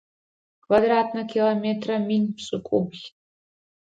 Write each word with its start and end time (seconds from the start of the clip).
Квадратнэ 0.63 1.21
километрэ 1.31 1.95
мин 2.07 2.23
пшӏыкӏубл. 2.35 3.01